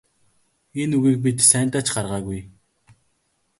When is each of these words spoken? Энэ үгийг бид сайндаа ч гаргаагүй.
Энэ 0.81 0.93
үгийг 0.97 1.17
бид 1.23 1.37
сайндаа 1.49 1.81
ч 1.85 1.87
гаргаагүй. 1.95 2.39